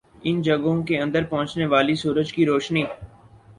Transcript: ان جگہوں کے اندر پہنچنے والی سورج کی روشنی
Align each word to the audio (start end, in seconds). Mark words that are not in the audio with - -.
ان 0.23 0.41
جگہوں 0.41 0.81
کے 0.83 0.99
اندر 0.99 1.23
پہنچنے 1.23 1.65
والی 1.65 1.95
سورج 1.95 2.33
کی 2.33 2.45
روشنی 2.45 2.83